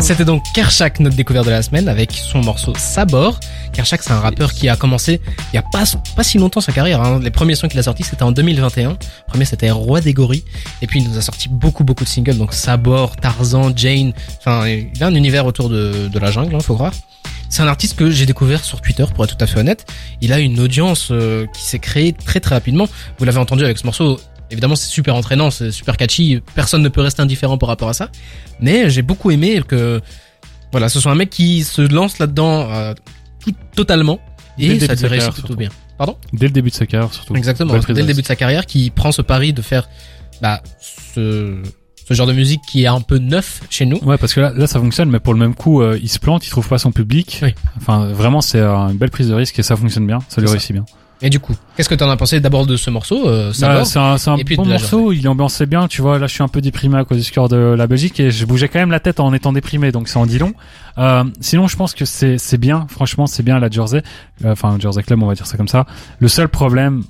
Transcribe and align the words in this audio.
C'était 0.00 0.24
donc 0.24 0.42
Kershak, 0.54 1.00
notre 1.00 1.16
découverte 1.16 1.46
de 1.46 1.50
la 1.50 1.62
semaine, 1.62 1.88
avec 1.88 2.12
son 2.12 2.40
morceau 2.40 2.72
Sabor. 2.76 3.38
Kershak, 3.72 4.02
c'est 4.02 4.12
un 4.12 4.20
rappeur 4.20 4.52
qui 4.52 4.68
a 4.68 4.76
commencé 4.76 5.20
il 5.52 5.56
y 5.56 5.58
a 5.58 5.62
pas, 5.62 5.84
pas 6.16 6.22
si 6.22 6.38
longtemps 6.38 6.60
sa 6.60 6.72
carrière. 6.72 7.02
Hein. 7.02 7.20
Les 7.22 7.30
premiers 7.30 7.54
sons 7.54 7.68
qu'il 7.68 7.78
a 7.78 7.82
sortis, 7.82 8.02
c'était 8.02 8.22
en 8.22 8.32
2021. 8.32 8.90
Le 8.90 8.96
premier, 9.26 9.44
c'était 9.44 9.70
Roi 9.70 10.00
des 10.00 10.12
gorilles. 10.12 10.44
Et 10.80 10.86
puis, 10.86 11.00
il 11.00 11.08
nous 11.08 11.18
a 11.18 11.22
sorti 11.22 11.48
beaucoup, 11.48 11.84
beaucoup 11.84 12.04
de 12.04 12.08
singles. 12.08 12.38
Donc, 12.38 12.54
Sabor, 12.54 13.16
Tarzan, 13.16 13.72
Jane. 13.76 14.12
Enfin, 14.38 14.66
il 14.66 15.02
a 15.02 15.06
un 15.06 15.14
univers 15.14 15.46
autour 15.46 15.68
de, 15.68 16.10
la 16.18 16.30
jungle, 16.30 16.54
hein, 16.54 16.60
faut 16.60 16.74
croire. 16.74 16.92
C'est 17.48 17.60
un 17.60 17.68
artiste 17.68 17.96
que 17.96 18.10
j'ai 18.10 18.24
découvert 18.24 18.64
sur 18.64 18.80
Twitter, 18.80 19.04
pour 19.14 19.24
être 19.24 19.36
tout 19.36 19.44
à 19.44 19.46
fait 19.46 19.60
honnête. 19.60 19.84
Il 20.22 20.32
a 20.32 20.38
une 20.38 20.58
audience 20.58 21.08
euh, 21.10 21.46
qui 21.54 21.62
s'est 21.64 21.78
créée 21.78 22.14
très 22.14 22.40
très 22.40 22.54
rapidement. 22.54 22.88
Vous 23.18 23.26
l'avez 23.26 23.38
entendu 23.38 23.62
avec 23.62 23.76
ce 23.76 23.84
morceau 23.84 24.18
Évidemment, 24.52 24.76
c'est 24.76 24.88
super 24.88 25.16
entraînant, 25.16 25.50
c'est 25.50 25.70
super 25.70 25.96
catchy. 25.96 26.40
Personne 26.54 26.82
ne 26.82 26.88
peut 26.88 27.00
rester 27.00 27.22
indifférent 27.22 27.58
par 27.58 27.68
rapport 27.68 27.88
à 27.88 27.94
ça. 27.94 28.10
Mais 28.60 28.90
j'ai 28.90 29.02
beaucoup 29.02 29.30
aimé 29.30 29.62
que, 29.66 30.00
voilà, 30.70 30.88
ce 30.88 31.00
soit 31.00 31.10
un 31.10 31.16
mec 31.16 31.30
qui 31.30 31.64
se 31.64 31.80
lance 31.82 32.18
là-dedans 32.18 32.70
euh, 32.70 32.94
tout, 33.40 33.52
totalement 33.74 34.20
et 34.58 34.78
ça 34.78 34.94
lui 34.94 35.06
réussit 35.06 35.32
plutôt 35.32 35.56
bien. 35.56 35.70
Pardon? 35.96 36.16
Dès 36.32 36.46
le 36.46 36.52
début 36.52 36.70
de 36.70 36.74
sa 36.74 36.86
carrière, 36.86 37.12
surtout. 37.12 37.34
Exactement. 37.34 37.78
Dès 37.78 38.02
le 38.02 38.06
début 38.06 38.22
de 38.22 38.26
sa 38.26 38.36
carrière, 38.36 38.66
qui 38.66 38.90
prend 38.90 39.10
ce 39.10 39.22
pari 39.22 39.52
de 39.52 39.62
faire 39.62 39.88
bah, 40.42 40.62
ce, 40.80 41.62
ce 42.06 42.14
genre 42.14 42.26
de 42.26 42.32
musique 42.32 42.60
qui 42.68 42.82
est 42.82 42.88
un 42.88 43.00
peu 43.00 43.18
neuf 43.18 43.62
chez 43.70 43.86
nous. 43.86 43.98
Ouais, 44.02 44.18
parce 44.18 44.34
que 44.34 44.40
là, 44.40 44.52
là 44.54 44.66
ça 44.66 44.78
fonctionne, 44.78 45.08
mais 45.08 45.20
pour 45.20 45.32
le 45.32 45.40
même 45.40 45.54
coup, 45.54 45.80
euh, 45.80 45.98
il 46.02 46.08
se 46.08 46.18
plante, 46.18 46.46
il 46.46 46.50
trouve 46.50 46.68
pas 46.68 46.78
son 46.78 46.92
public. 46.92 47.40
Oui. 47.42 47.54
Enfin, 47.78 48.06
vraiment, 48.12 48.42
c'est 48.42 48.60
euh, 48.60 48.74
une 48.88 48.98
belle 48.98 49.10
prise 49.10 49.28
de 49.28 49.34
risque 49.34 49.58
et 49.58 49.62
ça 49.62 49.76
fonctionne 49.76 50.06
bien, 50.06 50.18
ça 50.28 50.40
lui 50.42 50.48
réussit 50.48 50.72
bien. 50.72 50.84
Et 51.22 51.30
du 51.30 51.38
coup, 51.38 51.54
qu'est-ce 51.76 51.88
que 51.88 51.94
t'en 51.94 52.10
as 52.10 52.16
pensé 52.16 52.40
d'abord 52.40 52.66
de 52.66 52.76
ce 52.76 52.90
morceau 52.90 53.28
euh, 53.28 53.52
bah, 53.60 53.84
C'est 53.84 53.98
un, 53.98 54.16
un 54.26 54.36
bon 54.56 54.66
morceau, 54.66 55.12
il 55.12 55.26
ambiançait 55.28 55.66
bien, 55.66 55.86
tu 55.86 56.02
vois. 56.02 56.18
Là, 56.18 56.26
je 56.26 56.34
suis 56.34 56.42
un 56.42 56.48
peu 56.48 56.60
déprimé 56.60 56.98
à 56.98 57.04
cause 57.04 57.18
du 57.18 57.24
score 57.24 57.48
de 57.48 57.56
la 57.56 57.86
Belgique 57.86 58.18
et 58.18 58.30
je 58.30 58.44
bougeais 58.44 58.68
quand 58.68 58.80
même 58.80 58.90
la 58.90 59.00
tête 59.00 59.20
en 59.20 59.32
étant 59.32 59.52
déprimé, 59.52 59.92
donc 59.92 60.08
c'est 60.08 60.18
en 60.18 60.26
dit 60.26 60.38
long. 60.38 60.52
Euh, 60.98 61.24
sinon, 61.40 61.66
je 61.68 61.76
pense 61.76 61.94
que 61.94 62.04
c'est 62.04 62.38
c'est 62.38 62.58
bien. 62.58 62.86
Franchement, 62.88 63.26
c'est 63.26 63.42
bien 63.42 63.58
la 63.58 63.70
Jersey. 63.70 64.02
Euh, 64.44 64.52
enfin, 64.52 64.76
Jersey 64.78 65.02
Club, 65.02 65.22
on 65.22 65.26
va 65.26 65.34
dire 65.34 65.46
ça 65.46 65.56
comme 65.56 65.68
ça. 65.68 65.86
Le 66.18 66.28
seul 66.28 66.48
problème, 66.48 67.02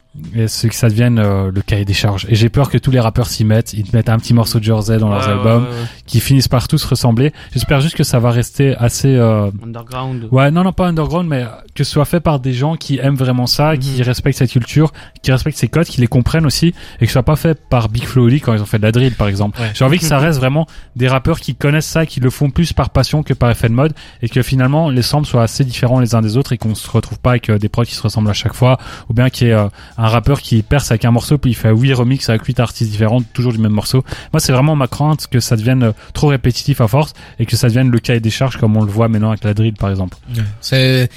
c'est 0.46 0.68
que 0.68 0.74
ça 0.74 0.88
devienne 0.88 1.18
euh, 1.18 1.50
le 1.52 1.62
cahier 1.62 1.84
des 1.84 1.94
charges. 1.94 2.26
Et 2.28 2.34
j'ai 2.34 2.48
peur 2.48 2.70
que 2.70 2.76
tous 2.76 2.90
les 2.90 3.00
rappeurs 3.00 3.28
s'y 3.28 3.44
mettent. 3.44 3.72
Ils 3.72 3.86
mettent 3.92 4.10
un 4.10 4.18
petit 4.18 4.34
morceau 4.34 4.58
de 4.58 4.64
Jersey 4.64 4.98
dans 4.98 5.08
leurs 5.08 5.28
albums, 5.28 5.66
qui 6.06 6.20
finissent 6.20 6.48
par 6.48 6.68
tous 6.68 6.84
ressembler. 6.84 7.32
J'espère 7.52 7.80
juste 7.80 7.96
que 7.96 8.04
ça 8.04 8.18
va 8.18 8.30
rester 8.30 8.76
assez 8.76 9.16
euh, 9.16 9.50
underground. 9.62 10.28
Ouais, 10.30 10.50
non, 10.50 10.64
non, 10.64 10.72
pas 10.72 10.88
underground, 10.88 11.28
mais 11.28 11.46
que 11.74 11.84
ce 11.84 11.92
soit 11.92 12.04
fait 12.04 12.20
par 12.20 12.40
des 12.40 12.52
gens 12.52 12.76
qui 12.76 12.98
aiment 12.98 13.16
vraiment 13.16 13.46
ça, 13.46 13.76
qui 13.76 13.98
mhm. 13.98 14.02
respectent 14.02 14.38
cette 14.38 14.50
culture, 14.50 14.92
qui 15.22 15.32
respectent 15.32 15.58
ces 15.58 15.68
codes, 15.68 15.86
qui 15.86 16.00
les 16.00 16.06
comprennent 16.06 16.46
aussi, 16.46 16.68
et 16.68 17.00
que 17.00 17.06
ce 17.06 17.12
soit 17.12 17.22
pas 17.22 17.36
fait 17.36 17.58
par 17.68 17.88
Big 17.88 18.04
Flo 18.04 18.28
quand 18.42 18.54
ils 18.54 18.62
ont 18.62 18.66
fait 18.66 18.78
de 18.78 18.84
la 18.84 18.92
drill, 18.92 19.14
par 19.14 19.28
exemple. 19.28 19.58
J'ai 19.74 19.84
envie 19.84 19.98
que 19.98 20.04
ça 20.04 20.18
reste 20.20 20.38
vraiment 20.38 20.66
des 20.94 21.08
rappeurs 21.08 21.40
qui 21.40 21.54
connaissent 21.54 21.86
ça, 21.86 22.04
qui 22.04 22.20
le 22.20 22.30
font 22.30 22.50
plus 22.50 22.72
par 22.72 22.90
passion 22.90 23.22
que 23.22 23.34
par 23.34 23.50
effet 23.50 23.68
de 23.72 23.76
mode 23.76 23.92
et 24.22 24.28
que 24.28 24.42
finalement 24.42 24.88
les 24.90 25.02
samples 25.02 25.26
soient 25.26 25.42
assez 25.42 25.64
différents 25.64 26.00
les 26.00 26.14
uns 26.14 26.22
des 26.22 26.36
autres 26.36 26.52
et 26.52 26.58
qu'on 26.58 26.74
se 26.74 26.90
retrouve 26.90 27.18
pas 27.18 27.30
avec 27.30 27.50
euh, 27.50 27.58
des 27.58 27.68
prods 27.68 27.84
qui 27.84 27.94
se 27.94 28.02
ressemblent 28.02 28.30
à 28.30 28.34
chaque 28.34 28.54
fois 28.54 28.78
ou 29.08 29.14
bien 29.14 29.30
qu'il 29.30 29.48
y 29.48 29.50
ait 29.50 29.54
euh, 29.54 29.68
un 29.98 30.08
rappeur 30.08 30.40
qui 30.40 30.62
perce 30.62 30.90
avec 30.90 31.04
un 31.04 31.10
morceau 31.10 31.38
puis 31.38 31.50
il 31.50 31.54
fait 31.54 31.70
huit 31.70 31.94
remix 31.94 32.28
avec 32.28 32.44
huit 32.44 32.60
artistes 32.60 32.90
différents 32.90 33.22
toujours 33.32 33.52
du 33.52 33.58
même 33.58 33.72
morceau. 33.72 34.04
Moi 34.32 34.40
c'est 34.40 34.52
vraiment 34.52 34.76
ma 34.76 34.86
crainte 34.86 35.26
que 35.26 35.40
ça 35.40 35.56
devienne 35.56 35.82
euh, 35.82 35.92
trop 36.12 36.28
répétitif 36.28 36.80
à 36.80 36.88
force 36.88 37.14
et 37.38 37.46
que 37.46 37.56
ça 37.56 37.68
devienne 37.68 37.90
le 37.90 37.98
cahier 37.98 38.20
des 38.20 38.30
charges 38.30 38.58
comme 38.58 38.76
on 38.76 38.84
le 38.84 38.90
voit 38.90 39.08
maintenant 39.08 39.30
avec 39.30 39.44
la 39.44 39.54
drill 39.54 39.74
par 39.74 39.90
exemple. 39.90 40.16
C'est 40.60 41.08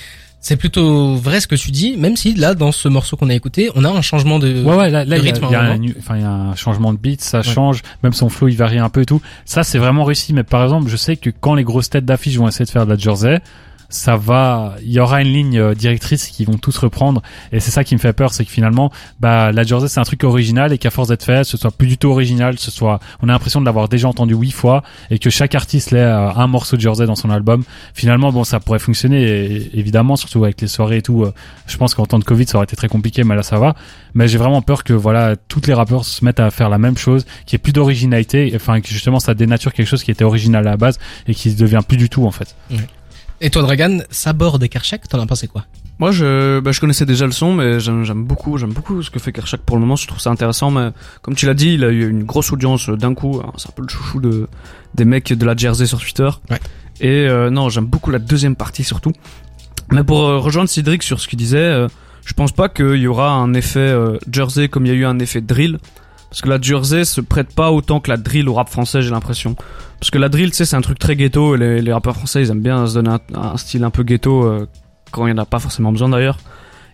c'est 0.45 0.57
plutôt 0.57 1.15
vrai 1.15 1.39
ce 1.39 1.47
que 1.47 1.55
tu 1.55 1.71
dis, 1.71 1.97
même 1.97 2.15
si 2.15 2.35
là, 2.35 2.53
dans 2.53 2.71
ce 2.71 2.88
morceau 2.88 3.17
qu'on 3.17 3.31
a 3.31 3.33
écouté, 3.33 3.71
on 3.73 3.83
a 3.83 3.89
un 3.89 4.03
changement 4.03 4.38
de, 4.38 4.63
ouais, 4.63 4.75
ouais, 4.75 4.91
là, 4.91 5.03
là, 5.03 5.15
rythme. 5.15 5.43
Il 5.49 5.51
y, 5.51 5.55
a, 5.55 5.63
un, 5.63 5.79
enfin, 5.97 6.17
il 6.17 6.21
y 6.21 6.23
a 6.23 6.29
un 6.29 6.53
changement 6.53 6.93
de 6.93 6.99
beat, 6.99 7.19
ça 7.23 7.41
change, 7.41 7.81
même 8.03 8.13
son 8.13 8.29
flow 8.29 8.47
il 8.47 8.55
varie 8.55 8.77
un 8.77 8.89
peu 8.89 9.01
et 9.01 9.05
tout. 9.07 9.23
Ça, 9.45 9.63
c'est 9.63 9.79
vraiment 9.79 10.03
réussi. 10.03 10.33
Mais 10.33 10.43
par 10.43 10.61
exemple, 10.61 10.88
je 10.88 10.97
sais 10.97 11.17
que 11.17 11.31
quand 11.31 11.55
les 11.55 11.63
grosses 11.63 11.89
têtes 11.89 12.05
d'affiche 12.05 12.38
vont 12.38 12.47
essayer 12.47 12.63
de 12.63 12.69
faire 12.69 12.85
de 12.85 12.91
la 12.91 12.95
jersey, 12.95 13.41
ça 13.95 14.17
va, 14.17 14.75
il 14.81 14.91
y 14.91 14.99
aura 14.99 15.21
une 15.21 15.31
ligne 15.31 15.57
euh, 15.57 15.73
directrice 15.73 16.27
qui 16.27 16.45
vont 16.45 16.57
tous 16.57 16.77
reprendre 16.77 17.21
et 17.51 17.59
c'est 17.59 17.71
ça 17.71 17.83
qui 17.83 17.95
me 17.95 17.99
fait 17.99 18.13
peur, 18.13 18.33
c'est 18.33 18.45
que 18.45 18.51
finalement, 18.51 18.91
bah 19.19 19.51
la 19.51 19.63
Jersey 19.63 19.88
c'est 19.88 20.00
un 20.00 20.03
truc 20.03 20.23
original 20.23 20.73
et 20.73 20.78
qu'à 20.78 20.91
force 20.91 21.07
d'être 21.07 21.23
fait, 21.23 21.44
ce 21.44 21.57
soit 21.57 21.72
plus 21.72 21.88
du 21.88 21.97
tout 21.97 22.09
original, 22.09 22.59
ce 22.59 22.72
soit, 22.72 23.00
on 23.22 23.29
a 23.29 23.31
l'impression 23.31 23.61
de 23.61 23.66
l'avoir 23.66 23.89
déjà 23.89 24.07
entendu 24.07 24.35
huit 24.35 24.51
fois 24.51 24.83
et 25.09 25.19
que 25.19 25.29
chaque 25.29 25.56
artiste 25.56 25.94
ait 25.94 25.97
euh, 25.97 26.29
un 26.31 26.47
morceau 26.47 26.75
de 26.75 26.81
Jersey 26.81 27.06
dans 27.06 27.16
son 27.16 27.29
album. 27.29 27.63
Finalement, 27.94 28.31
bon, 28.31 28.44
ça 28.44 28.59
pourrait 28.59 28.79
fonctionner 28.79 29.23
et, 29.23 29.79
évidemment, 29.79 30.16
surtout 30.16 30.44
avec 30.44 30.59
les 30.62 30.67
soirées 30.67 30.97
et 30.97 31.01
tout. 31.01 31.23
Euh, 31.23 31.33
je 31.67 31.77
pense 31.77 31.95
qu'en 31.95 32.06
temps 32.06 32.19
de 32.19 32.23
Covid, 32.23 32.47
ça 32.47 32.57
aurait 32.57 32.66
été 32.66 32.75
très 32.75 32.89
compliqué, 32.89 33.23
mais 33.23 33.35
là 33.35 33.44
ça 33.44 33.59
va. 33.59 33.75
Mais 34.13 34.27
j'ai 34.27 34.38
vraiment 34.38 34.62
peur 34.62 34.83
que 34.83 34.94
voilà, 34.94 35.35
toutes 35.35 35.67
les 35.67 35.73
rappeurs 35.73 36.06
se 36.06 36.23
mettent 36.23 36.39
à 36.39 36.51
faire 36.51 36.69
la 36.69 36.77
même 36.77 36.97
chose, 36.97 37.25
qu'il 37.45 37.53
y 37.53 37.56
ait 37.57 37.63
plus 37.63 37.73
d'originalité, 37.73 38.51
enfin 38.56 38.81
que 38.81 38.89
justement 38.89 39.19
ça 39.19 39.33
dénature 39.33 39.73
quelque 39.73 39.88
chose 39.88 40.03
qui 40.03 40.12
était 40.12 40.23
original 40.23 40.67
à 40.67 40.72
la 40.72 40.77
base 40.77 41.00
et 41.27 41.33
qui 41.33 41.53
devient 41.56 41.81
plus 41.88 41.97
du 41.97 42.09
tout 42.09 42.25
en 42.25 42.31
fait. 42.31 42.56
Et 43.41 43.50
toi, 43.50 43.62
Dragan, 43.62 44.00
Sabor 44.09 44.59
de 44.59 44.68
Kershak, 44.68 45.07
t'en 45.07 45.19
as 45.19 45.25
pensé 45.25 45.47
quoi 45.47 45.66
Moi, 46.00 46.12
je, 46.12 46.59
bah, 46.59 46.72
je 46.72 46.79
connaissais 46.79 47.06
déjà 47.06 47.25
le 47.25 47.31
son, 47.31 47.53
mais 47.53 47.79
j'aime 47.79 48.23
beaucoup, 48.23 48.57
j'aime 48.57 48.72
beaucoup 48.72 49.03
ce 49.03 49.09
que 49.09 49.19
fait 49.19 49.31
Kershak 49.31 49.62
pour 49.62 49.75
le 49.75 49.81
moment. 49.81 49.96
Je 49.96 50.07
trouve 50.07 50.19
ça 50.19 50.29
intéressant, 50.29 50.72
mais 50.72 50.90
comme 51.22 51.35
tu 51.35 51.45
l'as 51.45 51.53
dit, 51.53 51.74
il 51.74 51.84
a 51.84 51.90
eu 51.90 52.09
une 52.09 52.24
grosse 52.24 52.51
audience 52.51 52.90
d'un 52.90 53.13
coup. 53.13 53.41
C'est 53.57 53.69
un 53.69 53.74
peu 53.75 53.81
le 53.81 53.90
chouchou 53.90 54.22
de 54.22 54.47
des 54.94 55.06
mecs 55.06 55.34
de 55.34 55.45
la 55.45 55.56
Jersey 55.56 55.85
sur 55.85 56.00
Twitter. 56.00 56.29
Ouais. 56.50 56.59
Et 57.01 57.28
euh, 57.28 57.50
non, 57.50 57.69
j'aime 57.69 57.85
beaucoup 57.85 58.12
la 58.12 58.19
deuxième 58.19 58.56
partie 58.56 58.84
surtout. 58.84 59.12
Mais 59.91 60.03
pour 60.03 60.22
euh, 60.22 60.40
rejoindre 60.40 60.69
Cédric 60.69 61.03
sur 61.03 61.19
ce 61.19 61.28
qu'il 61.28 61.38
disait, 61.38 61.57
euh, 61.57 61.88
je 62.25 62.34
pense 62.34 62.51
pas 62.51 62.69
qu'il 62.69 62.95
y 62.95 63.07
aura 63.07 63.34
un 63.34 63.53
effet 63.53 63.94
Jersey 64.31 64.68
comme 64.68 64.85
il 64.85 64.90
y 64.90 64.95
a 64.95 64.95
eu 64.95 65.06
un 65.06 65.19
effet 65.19 65.41
drill. 65.41 65.78
Parce 66.35 66.41
que 66.41 66.50
la 66.50 66.59
Jersey 66.59 67.06
se 67.06 67.22
prête 67.22 67.56
pas 67.56 67.72
autant 67.72 68.01
que 68.01 68.12
la 68.12 68.18
drill 68.18 68.50
au 68.50 68.56
rap 68.56 68.68
français, 68.68 69.01
j'ai 69.01 69.09
l'impression. 69.09 69.56
Parce 70.01 70.12
que 70.12 70.18
la 70.18 70.28
drill, 70.28 70.50
tu 70.51 70.57
sais, 70.57 70.66
c'est 70.66 70.75
un 70.75 70.81
truc 70.81 71.00
très 71.00 71.16
ghetto. 71.16 71.56
Les, 71.56 71.81
les 71.81 71.94
rappeurs 71.94 72.18
français, 72.18 72.41
ils 72.41 72.51
aiment 72.51 72.62
bien 72.62 72.85
se 72.88 72.96
donner 72.96 73.16
un, 73.34 73.56
style 73.56 73.85
un 73.85 73.90
peu 73.90 74.03
ghetto 74.03 74.44
euh, 74.44 74.68
quand 75.12 75.28
il 75.28 75.34
n'y 75.34 75.40
en 75.40 75.41
a 75.41 75.45
pas 75.45 75.59
forcément 75.59 75.94
besoin 75.94 76.09
d'ailleurs. 76.09 76.38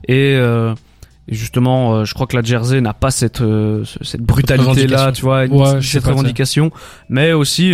Et, 0.07 0.35
euh, 0.35 0.75
justement, 1.28 1.96
euh, 1.96 2.06
je 2.06 2.13
crois 2.13 2.28
que 2.28 2.38
la 2.38 2.44
Jersey 2.44 2.81
n'a 2.81 2.94
pas 2.94 3.09
cette 3.09 3.41
cette 4.03 4.22
brutalité 4.22 4.85
là, 4.85 5.12
tu 5.12 5.24
vois, 5.24 5.47
cette 5.81 6.06
revendication, 6.06 6.69
mais 7.09 7.34
aussi 7.34 7.74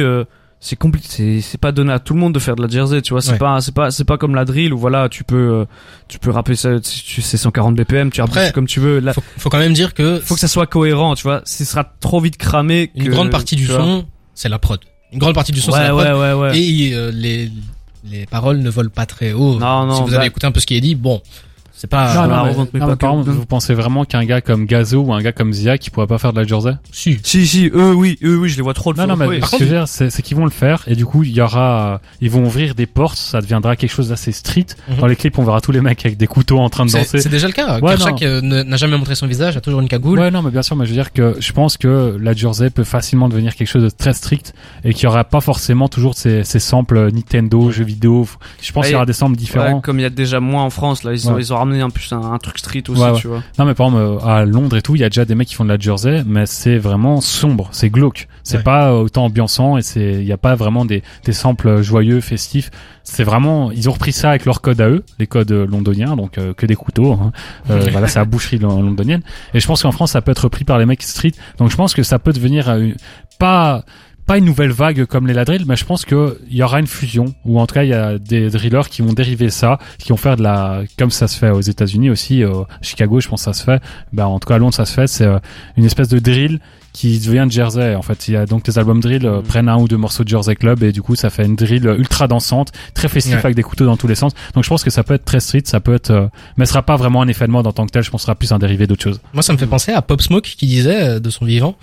c'est 0.60 0.76
compliqué 0.76 1.08
c'est 1.10 1.42
c'est 1.42 1.60
pas 1.60 1.72
donné 1.72 1.94
à 1.94 2.00
tout 2.00 2.14
le 2.14 2.20
monde 2.20 2.34
de 2.34 2.40
faire 2.40 2.56
de 2.56 2.62
la 2.62 2.68
jersey 2.68 3.02
tu 3.02 3.14
vois. 3.14 3.22
C'est 3.22 3.38
pas 3.38 3.62
c'est 3.62 3.74
pas 3.74 3.92
c'est 3.92 4.06
pas 4.06 4.18
comme 4.18 4.34
la 4.34 4.46
drill 4.46 4.74
où 4.74 4.78
voilà 4.78 5.08
tu 5.10 5.24
peux 5.24 5.36
euh, 5.36 5.66
tu 6.08 6.20
peux 6.20 6.32
rapper 6.32 6.56
ça 6.56 6.80
tu 6.80 7.22
sais 7.22 7.38
140 7.38 7.76
BPM 7.76 8.10
tu 8.12 8.22
rappes 8.22 8.54
comme 8.54 8.68
tu 8.68 8.80
veux. 8.80 9.00
Là 9.00 9.14
faut, 9.14 9.24
faut, 9.38 9.50
quand 9.50 9.60
même 9.60 9.74
dire 9.74 9.94
que 9.94 10.20
faut 10.20 10.34
que 10.34 10.40
ça 10.40 10.48
soit 10.48 10.68
cohérent 10.68 11.16
tu 11.16 11.24
vois. 11.24 11.42
Ce 11.46 11.64
sera 11.64 11.84
trop 12.00 12.20
vite 12.20 12.38
cramé 12.38 12.92
une 12.96 13.10
grande 13.10 13.30
partie 13.30 13.56
du 13.56 13.68
son 13.68 14.06
c'est 14.34 14.50
la 14.50 14.60
prod. 14.60 14.80
Une 15.14 15.20
grande 15.20 15.36
partie 15.36 15.52
du 15.52 15.62
son 15.62 15.72
c'est 15.72 15.80
la 15.80 15.90
prod. 15.90 16.06
ouais, 16.06 16.34
ouais, 16.34 16.60
et 16.60 16.94
euh, 16.94 17.12
les 17.14 17.52
les 18.10 18.26
paroles 18.26 18.60
ne 18.60 18.70
volent 18.70 18.90
pas 18.94 19.06
très 19.06 19.34
haut. 19.34 19.60
Non, 19.60 19.86
non, 19.86 19.96
si 19.96 20.02
vous 20.04 20.10
avez 20.10 20.18
bah 20.20 20.28
écouté 20.28 20.48
un 20.48 20.52
peu 20.52 20.60
ce 20.60 20.66
qui 20.66 20.76
est 20.76 20.82
dit 20.82 20.96
bon 20.96 21.22
c'est 21.78 21.88
pas. 21.88 22.28
Non, 22.28 23.22
vous 23.22 23.46
pensez 23.46 23.76
vraiment 23.76 24.04
qu'un 24.04 24.26
gars 24.26 24.42
comme 24.42 24.66
Gazo 24.66 25.02
ou 25.02 25.14
un 25.14 25.22
gars 25.22 25.32
comme 25.32 25.54
Zia 25.54 25.78
qui 25.78 25.92
pourrait 25.92 26.08
pas 26.08 26.18
faire 26.18 26.34
de 26.34 26.42
la 26.42 26.48
jersey 26.48 26.72
Si. 26.92 27.20
Si, 27.22 27.46
si, 27.46 27.70
eux, 27.72 27.94
oui, 27.94 28.18
eux, 28.24 28.38
oui, 28.38 28.50
je 28.50 28.58
les 28.58 28.64
vois 28.64 28.74
trop 28.74 28.92
le 28.92 28.98
Non, 28.98 29.06
non, 29.06 29.16
mais 29.16 29.40
ce 29.42 29.52
que 29.52 29.58
je 29.60 29.64
veux 29.64 29.70
dire, 29.70 29.88
c'est 29.88 30.22
qu'ils 30.24 30.36
vont 30.36 30.46
le 30.46 30.52
faire 30.52 30.84
et 30.88 30.96
du 30.96 31.06
coup, 31.06 31.22
il 31.22 31.32
y 31.32 31.40
aura, 31.40 32.02
ils 32.20 32.32
vont 32.32 32.44
ouvrir 32.44 32.74
des 32.74 32.88
portes, 32.88 33.18
ça 33.18 33.42
deviendra 33.42 33.76
quelque 33.76 33.92
chose 33.92 34.10
d'assez 34.10 34.32
street. 34.32 34.66
Mhm. 34.90 34.98
Dans 34.98 35.06
les 35.06 35.16
clips, 35.16 35.38
on 35.38 35.44
verra 35.44 35.62
tous 35.62 35.72
les 35.72 35.82
mecs 35.82 36.04
avec 36.04 36.18
des 36.18 36.26
couteaux 36.26 36.58
en 36.58 36.70
train 36.70 36.88
de 36.88 36.92
danser. 36.92 37.22
C'est 37.22 37.30
déjà 37.30 37.46
le 37.46 37.54
cas. 37.54 37.80
Ouais, 37.80 37.96
Kershak 37.96 38.24
euh, 38.24 38.42
n'a 38.42 38.78
jamais 38.78 38.98
montré 38.98 39.14
son 39.14 39.28
visage, 39.28 39.56
a 39.56 39.62
toujours 39.62 39.82
une 39.82 39.88
cagoule. 39.88 40.18
Ouais, 40.20 40.32
non, 40.32 40.42
mais 40.42 40.50
bien 40.50 40.64
sûr, 40.64 40.76
mais 40.76 40.86
je 40.86 40.90
veux 40.90 40.98
dire 40.98 41.14
que 41.14 41.36
je 41.40 41.52
pense 41.52 41.78
que 41.78 42.18
la 42.20 42.34
jersey 42.34 42.72
peut 42.72 42.86
facilement 42.86 43.30
devenir 43.30 43.56
quelque 43.56 43.68
chose 43.68 43.84
de 43.84 43.90
très 43.90 44.14
strict 44.14 44.56
et 44.84 44.96
qu'il 44.96 45.04
y 45.04 45.08
aura 45.08 45.26
pas 45.26 45.42
forcément 45.42 45.90
toujours 45.90 46.16
ces, 46.16 46.44
ces 46.44 46.60
samples 46.60 47.12
Nintendo, 47.12 47.70
jeux 47.70 47.84
vidéo. 47.84 48.28
Je 48.64 48.72
pense 48.72 48.86
qu'il 48.86 48.94
y 48.94 48.96
aura 48.96 49.06
des 49.06 49.14
samples 49.14 49.38
différents. 49.38 49.80
comme 49.80 50.00
il 50.00 50.04
y 50.04 50.06
a 50.06 50.10
déjà 50.10 50.40
moins 50.40 50.64
en 50.64 50.72
France, 50.72 51.04
là, 51.04 51.14
ils 51.14 51.30
ont, 51.30 51.38
ils 51.38 51.54
ont 51.54 51.58
ramené 51.68 51.82
un, 51.82 51.90
plus 51.90 52.12
un 52.14 52.38
street 52.56 52.84
aussi, 52.90 53.22
tu 53.22 53.28
vois. 53.28 53.44
Non, 53.60 53.66
mais 53.66 53.74
par 53.74 53.88
exemple, 53.88 54.04
euh, 54.04 54.28
à 54.28 54.46
Londres 54.46 54.78
et 54.78 54.82
tout, 54.82 54.96
il 54.96 55.02
y 55.02 55.04
a 55.04 55.10
déjà 55.10 55.26
des 55.26 55.36
mecs 55.36 55.48
qui 55.48 55.56
font 55.56 55.64
de 55.64 55.70
la 55.70 55.78
jersey, 55.78 56.24
mais 56.26 56.46
c'est 56.46 56.78
vraiment 56.78 57.22
sombre, 57.22 57.70
c'est 57.72 57.90
glauque. 57.90 58.28
C'est 58.44 58.64
pas 58.64 58.94
autant 58.94 59.26
ambiançant 59.26 59.78
et 59.78 59.82
c'est, 59.82 60.14
il 60.14 60.24
y 60.24 60.32
a 60.32 60.38
pas 60.38 60.56
vraiment 60.56 60.86
des, 60.86 61.04
des 61.26 61.34
samples 61.34 61.82
joyeux, 61.82 62.22
festifs. 62.22 62.72
C'est 63.04 63.24
vraiment, 63.24 63.72
ils 63.72 63.90
ont 63.90 63.94
repris 63.94 64.12
ça 64.12 64.30
avec 64.30 64.46
leurs 64.46 64.62
codes 64.62 64.82
à 64.82 64.90
eux, 64.90 65.04
les 65.20 65.28
codes 65.28 65.52
londoniens, 65.52 66.16
donc 66.16 66.38
euh, 66.38 66.54
que 66.54 66.66
des 66.66 66.76
couteaux. 66.76 67.14
Hein. 67.14 67.32
Euh, 67.70 67.88
voilà, 67.92 68.08
c'est 68.08 68.20
la 68.20 68.26
boucherie 68.26 68.58
londonienne. 68.58 69.22
Et 69.54 69.60
je 69.60 69.68
pense 69.68 69.84
qu'en 69.84 69.92
France, 69.92 70.12
ça 70.12 70.22
peut 70.22 70.32
être 70.32 70.46
repris 70.46 70.64
par 70.64 70.78
les 70.78 70.86
mecs 70.86 71.04
street. 71.04 71.34
Donc 71.58 71.72
je 71.72 71.76
pense 71.76 71.94
que 71.94 72.04
ça 72.04 72.20
peut 72.20 72.34
devenir 72.34 72.76
pas 73.40 73.84
pas 74.28 74.38
une 74.38 74.46
nouvelle 74.46 74.72
vague 74.72 75.06
comme 75.06 75.26
les 75.26 75.34
ladrills, 75.34 75.64
mais 75.66 75.78
je 75.78 75.86
pense 75.86 76.04
qu'il 76.04 76.36
y 76.52 76.62
aura 76.62 76.82
une 76.82 76.88
fusion, 76.88 77.34
ou 77.46 77.60
en 77.60 77.66
tout 77.66 77.74
cas 77.74 77.84
il 77.84 77.90
y 77.90 77.94
a 77.94 78.20
des 78.20 78.50
drillers 78.50 78.90
qui 78.92 79.02
vont 79.02 79.14
dériver 79.14 79.50
ça, 79.50 79.80
qui 79.98 80.10
vont 80.10 80.18
faire 80.18 80.36
de 80.36 80.44
la, 80.44 80.82
comme 81.00 81.12
ça 81.12 81.30
se 81.30 81.38
fait 81.38 81.50
aux 81.50 81.62
États-Unis 81.62 82.10
aussi, 82.10 82.44
euh, 82.44 82.64
Chicago, 82.82 83.22
je 83.22 83.30
pense 83.30 83.42
que 83.42 83.46
ça 83.46 83.54
se 83.54 83.64
fait, 83.64 83.82
ben 84.12 84.26
en 84.26 84.38
tout 84.40 84.48
cas 84.48 84.56
à 84.56 84.58
Londres 84.58 84.74
ça 84.74 84.86
se 84.86 84.94
fait, 84.94 85.08
c'est 85.08 85.24
euh, 85.24 85.40
une 85.78 85.86
espèce 85.86 86.10
de 86.10 86.20
drill 86.20 86.60
qui 86.92 87.20
devient 87.20 87.46
de 87.46 87.52
Jersey. 87.52 87.94
En 87.94 88.02
fait, 88.02 88.28
il 88.28 88.34
y 88.34 88.38
a 88.38 88.48
donc 88.48 88.64
tes 88.64 88.78
albums 88.80 89.00
drill 89.00 89.26
euh, 89.26 89.40
mm. 89.40 89.44
prennent 89.44 89.70
un 89.70 89.78
ou 89.78 89.88
deux 89.88 89.98
morceaux 89.98 90.24
de 90.24 90.30
Jersey 90.30 90.56
Club 90.56 90.84
et 90.84 90.92
du 90.92 91.02
coup 91.02 91.16
ça 91.16 91.30
fait 91.30 91.46
une 91.46 91.56
drill 91.56 91.86
ultra 91.86 92.28
dansante, 92.28 92.74
très 92.94 93.08
festif 93.08 93.36
avec 93.46 93.56
des 93.56 93.64
couteaux 93.64 93.86
dans 93.86 93.98
tous 93.98 94.08
les 94.08 94.16
sens. 94.16 94.34
Donc 94.56 94.66
je 94.66 94.70
pense 94.70 94.84
que 94.84 94.90
ça 94.90 95.04
peut 95.04 95.14
être 95.14 95.26
très 95.26 95.40
street, 95.40 95.64
ça 95.64 95.80
peut 95.80 95.94
être, 95.94 96.30
mais 96.58 96.66
ce 96.66 96.74
sera 96.74 96.82
pas 96.82 96.98
vraiment 96.98 97.22
un 97.22 97.28
effet 97.30 97.48
de 97.48 97.52
mode 97.52 97.66
en 97.66 97.72
tant 97.72 97.86
que 97.86 97.92
tel. 97.92 98.04
Je 98.04 98.12
pense 98.12 98.20
que 98.20 98.24
ce 98.24 98.26
sera 98.26 98.36
plus 98.36 98.52
un 98.52 98.60
dérivé 98.60 98.88
d'autre 98.88 99.04
chose. 99.04 99.22
Moi, 99.34 99.44
ça 99.44 99.54
me 99.54 99.58
fait 99.58 99.68
penser 99.68 99.94
à 99.94 100.02
Pop 100.02 100.22
Smoke 100.22 100.42
qui 100.42 100.66
disait 100.66 101.22
de 101.22 101.30
son 101.30 101.46
vivant 101.46 101.78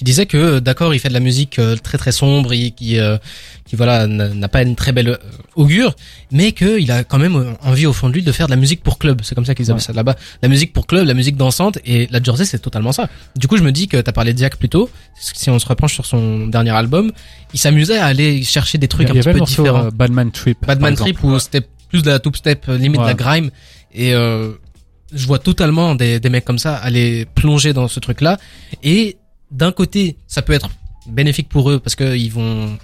qui 0.00 0.04
disait 0.04 0.24
que 0.24 0.60
d'accord, 0.60 0.94
il 0.94 0.98
fait 0.98 1.10
de 1.10 1.12
la 1.14 1.20
musique 1.20 1.58
euh, 1.58 1.76
très 1.76 1.98
très 1.98 2.10
sombre 2.10 2.54
et 2.54 2.70
qui 2.70 2.98
euh, 2.98 3.18
qui 3.66 3.76
voilà 3.76 4.06
n'a 4.06 4.48
pas 4.48 4.62
une 4.62 4.74
très 4.74 4.92
belle 4.92 5.08
euh, 5.10 5.16
augure, 5.56 5.94
mais 6.32 6.52
qu'il 6.52 6.90
a 6.90 7.04
quand 7.04 7.18
même 7.18 7.36
euh, 7.36 7.52
envie 7.60 7.84
au 7.84 7.92
fond 7.92 8.08
de 8.08 8.14
lui 8.14 8.22
de 8.22 8.32
faire 8.32 8.46
de 8.46 8.50
la 8.52 8.56
musique 8.56 8.82
pour 8.82 8.98
club. 8.98 9.20
C'est 9.22 9.34
comme 9.34 9.44
ça 9.44 9.54
qu'ils 9.54 9.66
appellent 9.66 9.74
Ouais. 9.76 9.80
ça 9.82 9.92
là-bas. 9.92 10.16
La 10.42 10.48
musique 10.48 10.72
pour 10.72 10.86
club, 10.86 11.06
la 11.06 11.12
musique 11.12 11.36
dansante 11.36 11.78
et 11.84 12.08
la 12.10 12.22
Jersey 12.22 12.46
c'est 12.46 12.60
totalement 12.60 12.92
ça. 12.92 13.10
Du 13.36 13.46
coup, 13.46 13.58
je 13.58 13.62
me 13.62 13.72
dis 13.72 13.88
que 13.88 13.98
t'as 14.00 14.12
parlé 14.12 14.32
de 14.32 14.38
Diak 14.38 14.56
plus 14.56 14.70
tôt. 14.70 14.88
Si 15.20 15.50
on 15.50 15.58
se 15.58 15.66
repenche 15.66 15.92
sur 15.92 16.06
son 16.06 16.46
dernier 16.46 16.70
album, 16.70 17.12
il 17.52 17.60
s'amusait 17.60 17.98
à 17.98 18.06
aller 18.06 18.42
chercher 18.42 18.78
des 18.78 18.86
Il 18.86 18.88
trucs 18.88 19.08
y 19.08 19.10
un 19.12 19.14
petit 19.22 19.32
peu 19.38 19.40
différents. 19.44 19.84
euh, 19.84 19.90
Badman 19.90 20.30
Trip. 20.32 20.56
Badman. 20.66 20.94
Trip 20.94 21.22
où 21.22 21.38
c'était 21.38 21.60
plus 21.90 22.02
de 22.02 22.08
la 22.08 22.20
top 22.20 22.36
step, 22.38 22.64
euh, 22.70 22.78
limite 22.78 23.02
de 23.02 23.06
la 23.06 23.12
grime. 23.14 23.50
Et 23.92 24.14
euh, 24.14 24.52
je 25.12 25.26
vois 25.26 25.40
totalement 25.40 25.94
des, 25.94 26.20
des 26.20 26.30
mecs 26.30 26.44
comme 26.46 26.58
ça 26.58 26.74
aller 26.76 27.26
plonger 27.34 27.72
dans 27.74 27.88
ce 27.88 28.00
truc-là. 28.00 28.38
Et 28.82 29.16
d'un 29.50 29.72
côté, 29.72 30.16
ça 30.26 30.42
peut 30.42 30.52
être 30.52 30.68
bénéfique 31.06 31.48
pour 31.48 31.70
eux 31.70 31.78
parce 31.78 31.96
qu'ils 31.96 32.32
vont 32.32 32.76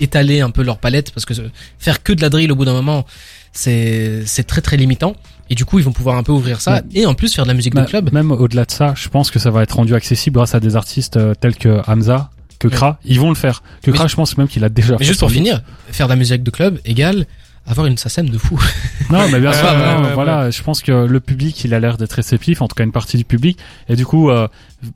étaler 0.00 0.40
un 0.40 0.50
peu 0.50 0.62
leur 0.62 0.78
palette 0.78 1.10
parce 1.10 1.24
que 1.24 1.34
faire 1.78 2.02
que 2.02 2.12
de 2.12 2.20
la 2.20 2.28
drill 2.28 2.52
au 2.52 2.56
bout 2.56 2.64
d'un 2.64 2.74
moment, 2.74 3.06
c'est 3.52 4.22
c'est 4.26 4.44
très 4.44 4.60
très 4.60 4.76
limitant. 4.76 5.14
Et 5.48 5.54
du 5.54 5.64
coup, 5.64 5.78
ils 5.78 5.84
vont 5.84 5.92
pouvoir 5.92 6.16
un 6.16 6.22
peu 6.24 6.32
ouvrir 6.32 6.60
ça 6.60 6.82
et 6.92 7.06
en 7.06 7.14
plus 7.14 7.32
faire 7.34 7.44
de 7.44 7.48
la 7.48 7.54
musique 7.54 7.74
Bah, 7.74 7.82
de 7.82 7.86
club. 7.88 8.12
Même 8.12 8.32
au-delà 8.32 8.64
de 8.64 8.70
ça, 8.70 8.94
je 8.96 9.08
pense 9.08 9.30
que 9.30 9.38
ça 9.38 9.50
va 9.50 9.62
être 9.62 9.76
rendu 9.76 9.94
accessible 9.94 10.34
grâce 10.34 10.54
à 10.56 10.60
des 10.60 10.74
artistes 10.74 11.16
euh, 11.16 11.34
tels 11.34 11.54
que 11.56 11.80
Hamza, 11.86 12.30
que 12.58 12.66
Kra. 12.66 12.98
Ils 13.04 13.20
vont 13.20 13.28
le 13.28 13.36
faire. 13.36 13.62
Que 13.82 13.92
Kra, 13.92 14.08
je 14.08 14.16
pense 14.16 14.36
même 14.38 14.48
qu'il 14.48 14.64
a 14.64 14.68
déjà 14.68 14.94
Mais 14.94 14.98
fait 14.98 15.04
juste 15.04 15.20
pour 15.20 15.30
finir, 15.30 15.62
faire 15.92 16.08
de 16.08 16.12
la 16.12 16.16
musique 16.16 16.42
de 16.42 16.50
club 16.50 16.80
égale 16.84 17.26
avoir 17.66 17.86
une 17.86 17.96
SACEM 17.96 18.28
de 18.28 18.38
fou. 18.38 18.60
Non, 19.08 19.28
mais 19.30 19.38
bien 19.38 19.52
sûr, 19.52 19.64
ouais, 19.64 19.76
non, 19.76 20.02
ouais, 20.02 20.14
voilà, 20.14 20.50
je 20.50 20.60
pense 20.64 20.82
que 20.82 20.90
le 20.90 21.20
public, 21.20 21.64
il 21.64 21.72
a 21.74 21.78
l'air 21.78 21.96
d'être 21.96 22.14
réceptif, 22.14 22.60
en 22.60 22.66
tout 22.66 22.74
cas 22.74 22.82
une 22.82 22.90
partie 22.90 23.16
du 23.16 23.24
public, 23.24 23.56
et 23.88 23.94
du 23.94 24.04
coup, 24.04 24.30
euh, 24.30 24.48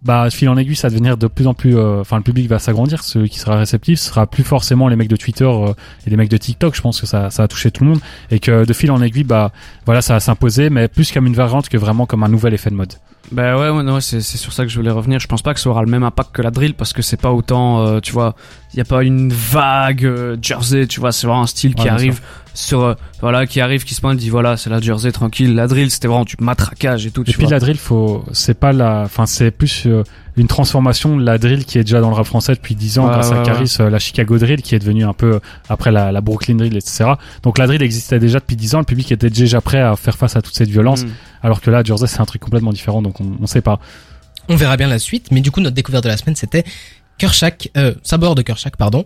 bah, 0.02 0.28
fil 0.30 0.48
en 0.48 0.56
aiguille, 0.56 0.74
ça 0.74 0.88
va 0.88 0.90
devenir 0.90 1.16
de 1.16 1.28
plus 1.28 1.46
en 1.46 1.54
plus, 1.54 1.76
euh, 1.76 2.00
enfin, 2.00 2.16
le 2.16 2.24
public 2.24 2.48
va 2.48 2.58
s'agrandir, 2.58 3.04
celui 3.04 3.30
qui 3.30 3.38
sera 3.38 3.56
réceptif 3.56 4.00
ce 4.00 4.08
sera 4.08 4.26
plus 4.26 4.42
forcément 4.42 4.88
les 4.88 4.96
mecs 4.96 5.08
de 5.08 5.14
Twitter 5.14 5.44
euh, 5.44 5.72
et 6.06 6.10
les 6.10 6.16
mecs 6.16 6.28
de 6.28 6.36
TikTok, 6.36 6.74
je 6.74 6.80
pense 6.80 7.00
que 7.00 7.06
ça, 7.06 7.30
ça 7.30 7.42
va 7.42 7.48
toucher 7.48 7.70
tout 7.70 7.84
le 7.84 7.90
monde, 7.90 8.00
et 8.32 8.40
que 8.40 8.64
de 8.64 8.72
fil 8.72 8.90
en 8.90 9.00
aiguille, 9.00 9.22
bah, 9.22 9.52
voilà, 9.86 10.02
ça 10.02 10.14
va 10.14 10.20
s'imposer, 10.20 10.70
mais 10.70 10.88
plus 10.88 11.12
comme 11.12 11.28
une 11.28 11.36
variante 11.36 11.68
que 11.68 11.78
vraiment 11.78 12.06
comme 12.06 12.24
un 12.24 12.28
nouvel 12.28 12.52
effet 12.54 12.70
de 12.70 12.74
mode. 12.74 12.94
Bah 13.32 13.56
ouais, 13.56 13.70
ouais, 13.70 13.82
non, 13.84 14.00
c'est 14.00 14.20
c'est 14.22 14.38
sur 14.38 14.52
ça 14.52 14.64
que 14.64 14.70
je 14.70 14.76
voulais 14.76 14.90
revenir. 14.90 15.20
Je 15.20 15.28
pense 15.28 15.42
pas 15.42 15.54
que 15.54 15.60
ça 15.60 15.70
aura 15.70 15.82
le 15.82 15.90
même 15.90 16.02
impact 16.02 16.32
que 16.32 16.42
la 16.42 16.50
drill 16.50 16.74
parce 16.74 16.92
que 16.92 17.00
c'est 17.02 17.20
pas 17.20 17.30
autant, 17.30 17.80
euh, 17.86 18.00
tu 18.00 18.10
vois, 18.12 18.34
il 18.74 18.78
y 18.78 18.80
a 18.80 18.84
pas 18.84 19.04
une 19.04 19.32
vague 19.32 20.04
euh, 20.04 20.36
jersey, 20.42 20.86
tu 20.88 20.98
vois, 20.98 21.12
c'est 21.12 21.26
vraiment 21.28 21.42
un 21.42 21.46
style 21.46 21.74
qui 21.76 21.84
Ouais, 21.84 21.90
arrive 21.90 22.20
sur, 22.54 22.82
euh, 22.82 22.94
voilà, 23.20 23.46
qui 23.46 23.60
arrive, 23.60 23.84
qui 23.84 23.94
se 23.94 24.00
pointe, 24.00 24.16
dit 24.18 24.30
voilà, 24.30 24.56
c'est 24.56 24.68
la 24.70 24.80
jersey 24.80 25.12
tranquille. 25.12 25.54
La 25.54 25.68
drill, 25.68 25.90
c'était 25.92 26.08
vraiment 26.08 26.24
du 26.24 26.34
matraquage 26.40 27.06
et 27.06 27.12
tout, 27.12 27.22
tu 27.22 27.30
Et 27.30 27.34
puis 27.34 27.42
vois. 27.44 27.52
la 27.52 27.60
drill, 27.60 27.76
faut, 27.78 28.24
c'est 28.32 28.58
pas 28.58 28.72
la, 28.72 29.02
enfin 29.04 29.26
c'est 29.26 29.52
plus 29.52 29.86
euh, 30.40 30.42
une 30.42 30.48
transformation 30.48 31.16
de 31.16 31.24
la 31.24 31.38
drill 31.38 31.64
qui 31.64 31.78
est 31.78 31.84
déjà 31.84 32.00
dans 32.00 32.08
le 32.10 32.14
rap 32.14 32.26
français 32.26 32.54
depuis 32.54 32.74
10 32.74 32.98
ans 32.98 33.06
Ouais, 33.06 33.12
grâce 33.12 33.30
ouais, 33.30 33.38
à 33.38 33.42
Caris, 33.42 33.76
euh, 33.80 33.90
la 33.90 33.98
Chicago 33.98 34.38
drill 34.38 34.62
qui 34.62 34.74
est 34.74 34.78
devenue 34.78 35.04
un 35.04 35.12
peu 35.12 35.34
euh, 35.34 35.40
après 35.68 35.90
la, 35.92 36.12
la 36.12 36.20
Brooklyn 36.20 36.54
drill, 36.56 36.76
etc. 36.76 37.12
Donc 37.42 37.58
la 37.58 37.66
drill 37.66 37.82
existait 37.82 38.18
déjà 38.18 38.40
depuis 38.40 38.56
10 38.56 38.74
ans, 38.74 38.78
le 38.80 38.84
public 38.84 39.12
était 39.12 39.30
déjà 39.30 39.60
prêt 39.60 39.80
à 39.80 39.96
faire 39.96 40.16
face 40.16 40.36
à 40.36 40.42
toute 40.42 40.54
cette 40.54 40.68
violence, 40.70 41.04
Mm. 41.04 41.10
alors 41.42 41.60
que 41.60 41.70
là, 41.70 41.82
Jersey 41.84 42.06
c'est 42.06 42.20
un 42.20 42.26
truc 42.26 42.42
complètement 42.42 42.72
différent, 42.72 43.02
donc 43.02 43.20
on, 43.20 43.32
on 43.40 43.46
sait 43.46 43.60
pas. 43.62 43.78
On 44.48 44.56
verra 44.56 44.76
bien 44.76 44.88
la 44.88 44.98
suite, 44.98 45.28
mais 45.30 45.40
du 45.40 45.50
coup 45.50 45.60
notre 45.60 45.76
découverte 45.76 46.04
de 46.04 46.08
la 46.08 46.16
semaine 46.16 46.34
c'était 46.36 46.64
Kershak, 47.18 47.70
euh, 47.76 47.94
Sabor 48.02 48.34
de 48.34 48.42
Kershak, 48.42 48.76
pardon. 48.76 49.04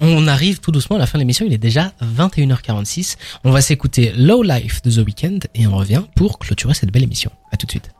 On 0.00 0.26
arrive 0.26 0.58
tout 0.60 0.72
doucement 0.72 0.96
à 0.96 0.98
la 0.98 1.06
fin 1.06 1.18
de 1.18 1.20
l'émission, 1.20 1.46
il 1.46 1.52
est 1.52 1.58
déjà 1.58 1.92
21h46. 2.02 3.16
On 3.44 3.50
va 3.52 3.60
s'écouter 3.60 4.12
Low 4.16 4.42
Life 4.42 4.82
de 4.82 4.90
The 4.90 5.06
Weeknd 5.06 5.38
et 5.54 5.66
on 5.66 5.76
revient 5.76 6.02
pour 6.16 6.38
clôturer 6.38 6.74
cette 6.74 6.90
belle 6.90 7.04
émission. 7.04 7.30
À 7.52 7.56
tout 7.56 7.66
de 7.66 7.70
suite. 7.70 7.90